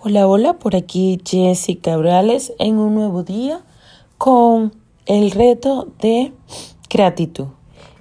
Hola, 0.00 0.28
hola, 0.28 0.60
por 0.60 0.76
aquí 0.76 1.20
Jessica 1.24 1.90
Cabrales 1.90 2.52
en 2.60 2.78
un 2.78 2.94
nuevo 2.94 3.24
día 3.24 3.62
con 4.16 4.72
el 5.06 5.32
reto 5.32 5.88
de 6.00 6.32
gratitud. 6.88 7.48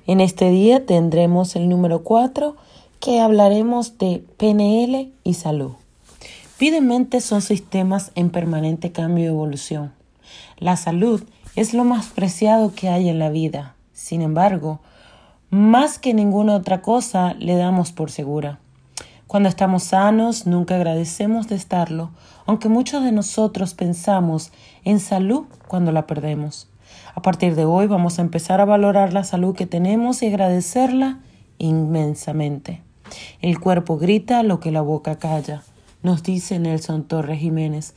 En 0.06 0.22
este 0.22 0.52
día 0.52 0.86
tendremos 0.86 1.56
el 1.56 1.68
número 1.68 2.04
4 2.04 2.56
que 3.00 3.20
hablaremos 3.20 3.98
de 3.98 4.24
PNL 4.38 5.12
y 5.24 5.34
salud. 5.34 5.72
Vida 6.60 6.78
y 6.78 6.82
mente 6.82 7.20
son 7.20 7.42
sistemas 7.42 8.12
en 8.14 8.30
permanente 8.30 8.92
cambio 8.92 9.24
y 9.24 9.28
evolución. 9.30 9.92
La 10.60 10.78
salud 10.78 11.24
es 11.56 11.74
lo 11.74 11.84
más 11.84 12.10
preciado 12.10 12.76
que 12.76 12.90
hay 12.90 13.10
en 13.10 13.18
la 13.18 13.32
vida. 13.32 13.76
Sin 13.92 14.22
embargo, 14.22 14.82
más 15.50 15.98
que 15.98 16.14
ninguna 16.14 16.58
otra 16.58 16.84
cosa 16.84 17.34
le 17.40 17.56
damos 17.56 17.92
por 17.92 18.12
segura. 18.12 18.60
Cuando 19.28 19.50
estamos 19.50 19.84
sanos, 19.84 20.48
nunca 20.48 20.76
agradecemos 20.76 21.50
de 21.50 21.56
estarlo, 21.56 22.12
aunque 22.46 22.70
muchos 22.70 23.04
de 23.04 23.12
nosotros 23.12 23.74
pensamos 23.74 24.54
en 24.86 25.02
salud 25.02 25.48
cuando 25.68 25.92
la 25.92 26.08
perdemos. 26.08 26.70
A 27.14 27.22
partir 27.22 27.56
de 27.56 27.66
hoy 27.66 27.88
vamos 27.88 28.20
a 28.20 28.22
empezar 28.22 28.62
a 28.62 28.66
valorar 28.66 29.12
la 29.12 29.26
salud 29.26 29.54
que 29.54 29.66
tenemos 29.66 30.24
y 30.24 30.28
agradecerla 30.28 31.20
inmensamente. 31.58 32.82
El 33.42 33.60
cuerpo 33.60 33.98
grita 33.98 34.44
lo 34.44 34.62
que 34.62 34.72
la 34.72 34.82
boca 34.82 35.18
calla 35.18 35.62
nos 36.08 36.24
dice 36.24 36.58
Nelson 36.58 37.04
Torres 37.04 37.38
Jiménez. 37.38 37.94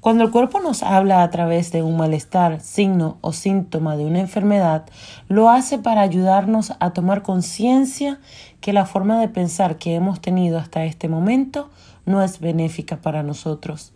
Cuando 0.00 0.22
el 0.22 0.30
cuerpo 0.30 0.60
nos 0.60 0.82
habla 0.82 1.22
a 1.22 1.30
través 1.30 1.72
de 1.72 1.82
un 1.82 1.96
malestar, 1.96 2.60
signo 2.60 3.16
o 3.22 3.32
síntoma 3.32 3.96
de 3.96 4.04
una 4.04 4.20
enfermedad, 4.20 4.84
lo 5.28 5.48
hace 5.48 5.78
para 5.78 6.02
ayudarnos 6.02 6.74
a 6.78 6.90
tomar 6.90 7.22
conciencia 7.22 8.20
que 8.60 8.74
la 8.74 8.84
forma 8.84 9.18
de 9.18 9.28
pensar 9.28 9.78
que 9.78 9.94
hemos 9.94 10.20
tenido 10.20 10.58
hasta 10.58 10.84
este 10.84 11.08
momento 11.08 11.70
no 12.04 12.22
es 12.22 12.38
benéfica 12.38 12.98
para 12.98 13.22
nosotros, 13.22 13.94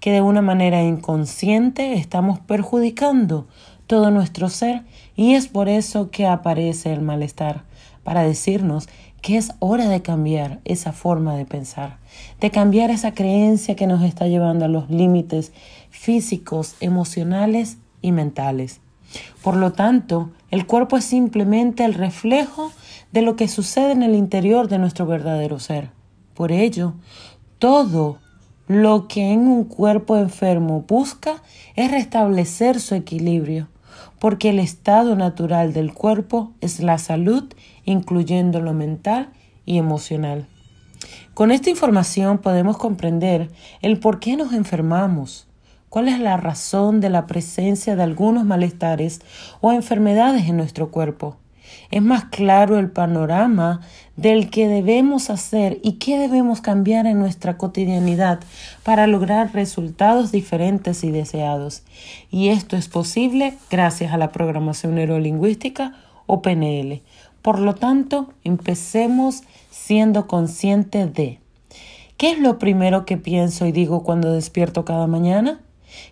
que 0.00 0.10
de 0.10 0.22
una 0.22 0.40
manera 0.40 0.82
inconsciente 0.82 1.92
estamos 1.92 2.40
perjudicando 2.40 3.46
todo 3.86 4.10
nuestro 4.10 4.48
ser 4.48 4.84
y 5.16 5.34
es 5.34 5.48
por 5.48 5.68
eso 5.68 6.10
que 6.10 6.26
aparece 6.26 6.94
el 6.94 7.02
malestar, 7.02 7.64
para 8.04 8.22
decirnos 8.22 8.88
que 9.20 9.36
es 9.36 9.52
hora 9.60 9.88
de 9.88 10.02
cambiar 10.02 10.60
esa 10.64 10.92
forma 10.92 11.36
de 11.36 11.46
pensar, 11.46 11.98
de 12.40 12.50
cambiar 12.50 12.90
esa 12.90 13.14
creencia 13.14 13.76
que 13.76 13.86
nos 13.86 14.02
está 14.02 14.26
llevando 14.26 14.64
a 14.64 14.68
los 14.68 14.90
límites 14.90 15.52
físicos, 15.90 16.74
emocionales 16.80 17.78
y 18.00 18.10
mentales. 18.12 18.80
Por 19.42 19.56
lo 19.56 19.72
tanto, 19.72 20.30
el 20.50 20.66
cuerpo 20.66 20.96
es 20.96 21.04
simplemente 21.04 21.84
el 21.84 21.94
reflejo 21.94 22.72
de 23.12 23.22
lo 23.22 23.36
que 23.36 23.46
sucede 23.46 23.92
en 23.92 24.02
el 24.02 24.14
interior 24.14 24.68
de 24.68 24.78
nuestro 24.78 25.06
verdadero 25.06 25.60
ser. 25.60 25.90
Por 26.34 26.50
ello, 26.50 26.94
todo 27.58 28.18
lo 28.66 29.06
que 29.06 29.32
en 29.32 29.40
un 29.40 29.64
cuerpo 29.64 30.16
enfermo 30.16 30.84
busca 30.88 31.42
es 31.76 31.90
restablecer 31.90 32.80
su 32.80 32.94
equilibrio, 32.94 33.68
porque 34.22 34.50
el 34.50 34.60
estado 34.60 35.16
natural 35.16 35.72
del 35.72 35.92
cuerpo 35.92 36.52
es 36.60 36.78
la 36.78 36.98
salud, 36.98 37.52
incluyendo 37.84 38.60
lo 38.60 38.72
mental 38.72 39.30
y 39.66 39.78
emocional. 39.78 40.46
Con 41.34 41.50
esta 41.50 41.70
información 41.70 42.38
podemos 42.38 42.78
comprender 42.78 43.50
el 43.80 43.98
por 43.98 44.20
qué 44.20 44.36
nos 44.36 44.52
enfermamos, 44.52 45.48
cuál 45.88 46.06
es 46.06 46.20
la 46.20 46.36
razón 46.36 47.00
de 47.00 47.10
la 47.10 47.26
presencia 47.26 47.96
de 47.96 48.04
algunos 48.04 48.44
malestares 48.44 49.22
o 49.60 49.72
enfermedades 49.72 50.48
en 50.48 50.56
nuestro 50.56 50.92
cuerpo. 50.92 51.38
Es 51.90 52.02
más 52.02 52.24
claro 52.24 52.78
el 52.78 52.90
panorama 52.90 53.80
del 54.16 54.50
que 54.50 54.68
debemos 54.68 55.30
hacer 55.30 55.78
y 55.82 55.94
qué 55.94 56.18
debemos 56.18 56.60
cambiar 56.60 57.06
en 57.06 57.18
nuestra 57.18 57.56
cotidianidad 57.56 58.40
para 58.82 59.06
lograr 59.06 59.52
resultados 59.52 60.32
diferentes 60.32 61.04
y 61.04 61.10
deseados. 61.10 61.82
Y 62.30 62.48
esto 62.48 62.76
es 62.76 62.88
posible 62.88 63.54
gracias 63.70 64.12
a 64.12 64.18
la 64.18 64.32
programación 64.32 64.94
neurolingüística 64.94 65.94
o 66.26 66.42
PNL. 66.42 67.02
Por 67.42 67.58
lo 67.58 67.74
tanto, 67.74 68.32
empecemos 68.44 69.42
siendo 69.70 70.28
conscientes 70.28 71.12
de 71.12 71.40
¿qué 72.16 72.30
es 72.30 72.38
lo 72.38 72.58
primero 72.58 73.04
que 73.04 73.16
pienso 73.16 73.66
y 73.66 73.72
digo 73.72 74.04
cuando 74.04 74.32
despierto 74.32 74.84
cada 74.84 75.06
mañana? 75.06 75.60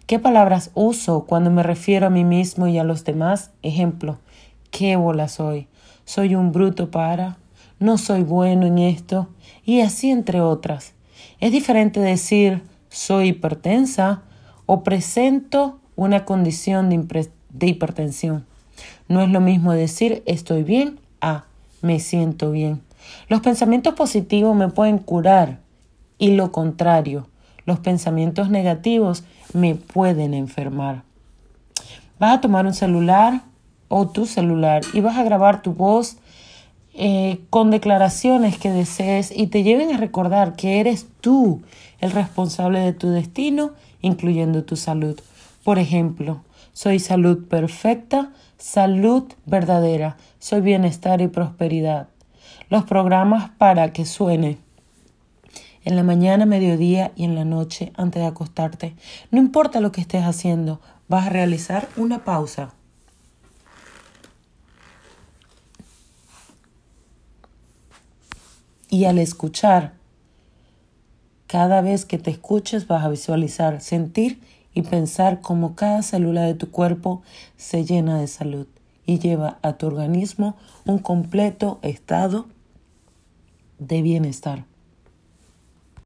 ¿Qué 0.06 0.18
palabras 0.18 0.70
uso 0.74 1.24
cuando 1.26 1.50
me 1.50 1.62
refiero 1.62 2.06
a 2.06 2.10
mí 2.10 2.24
mismo 2.24 2.66
y 2.66 2.78
a 2.78 2.84
los 2.84 3.04
demás? 3.04 3.52
Ejemplo, 3.62 4.18
¿qué 4.70 4.96
bola 4.96 5.28
soy? 5.28 5.68
Soy 6.04 6.34
un 6.34 6.52
bruto 6.52 6.90
para, 6.90 7.38
no 7.78 7.98
soy 7.98 8.22
bueno 8.22 8.66
en 8.66 8.78
esto, 8.78 9.28
y 9.64 9.80
así 9.80 10.10
entre 10.10 10.40
otras. 10.40 10.94
Es 11.40 11.52
diferente 11.52 12.00
decir 12.00 12.62
soy 12.88 13.28
hipertensa 13.28 14.22
o 14.66 14.82
presento 14.82 15.78
una 15.96 16.24
condición 16.24 16.90
de, 16.90 17.66
hipertensión. 17.66 18.46
No 19.08 19.22
es 19.22 19.28
lo 19.28 19.40
mismo 19.40 19.72
decir 19.72 20.22
estoy 20.26 20.62
bien 20.62 20.98
a 21.20 21.44
me 21.82 22.00
siento 22.00 22.50
bien. 22.50 22.82
Los 23.28 23.40
pensamientos 23.40 23.94
positivos 23.94 24.54
me 24.54 24.68
pueden 24.68 24.98
curar 24.98 25.60
y 26.18 26.32
lo 26.32 26.52
contrario, 26.52 27.28
los 27.64 27.78
pensamientos 27.80 28.50
negativos 28.50 29.24
me 29.52 29.74
pueden 29.74 30.34
enfermar. 30.34 31.02
Vas 32.18 32.36
a 32.36 32.40
tomar 32.40 32.66
un 32.66 32.74
celular 32.74 33.42
o 33.90 34.08
tu 34.08 34.24
celular 34.24 34.82
y 34.94 35.00
vas 35.00 35.18
a 35.18 35.24
grabar 35.24 35.60
tu 35.60 35.74
voz 35.74 36.16
eh, 36.94 37.40
con 37.50 37.70
declaraciones 37.70 38.56
que 38.56 38.70
desees 38.70 39.32
y 39.36 39.48
te 39.48 39.62
lleven 39.62 39.92
a 39.92 39.98
recordar 39.98 40.54
que 40.56 40.80
eres 40.80 41.06
tú 41.20 41.60
el 42.00 42.12
responsable 42.12 42.80
de 42.80 42.92
tu 42.92 43.10
destino, 43.10 43.72
incluyendo 44.00 44.64
tu 44.64 44.76
salud. 44.76 45.20
Por 45.64 45.78
ejemplo, 45.78 46.42
soy 46.72 47.00
salud 47.00 47.46
perfecta, 47.48 48.32
salud 48.58 49.24
verdadera, 49.44 50.16
soy 50.38 50.60
bienestar 50.60 51.20
y 51.20 51.28
prosperidad. 51.28 52.08
Los 52.70 52.84
programas 52.84 53.50
para 53.58 53.92
que 53.92 54.06
suene 54.06 54.58
en 55.84 55.96
la 55.96 56.04
mañana, 56.04 56.46
mediodía 56.46 57.10
y 57.16 57.24
en 57.24 57.34
la 57.34 57.44
noche 57.44 57.92
antes 57.96 58.22
de 58.22 58.28
acostarte. 58.28 58.94
No 59.30 59.40
importa 59.40 59.80
lo 59.80 59.90
que 59.90 60.00
estés 60.00 60.24
haciendo, 60.24 60.80
vas 61.08 61.26
a 61.26 61.30
realizar 61.30 61.88
una 61.96 62.24
pausa. 62.24 62.74
Y 68.90 69.04
al 69.04 69.18
escuchar, 69.18 69.92
cada 71.46 71.80
vez 71.80 72.04
que 72.04 72.18
te 72.18 72.32
escuches 72.32 72.88
vas 72.88 73.04
a 73.04 73.08
visualizar, 73.08 73.80
sentir 73.80 74.40
y 74.74 74.82
pensar 74.82 75.40
cómo 75.40 75.76
cada 75.76 76.02
célula 76.02 76.42
de 76.42 76.54
tu 76.54 76.70
cuerpo 76.70 77.22
se 77.56 77.84
llena 77.84 78.20
de 78.20 78.26
salud 78.26 78.66
y 79.06 79.20
lleva 79.20 79.58
a 79.62 79.74
tu 79.74 79.86
organismo 79.86 80.56
un 80.84 80.98
completo 80.98 81.78
estado 81.82 82.46
de 83.78 84.02
bienestar. 84.02 84.69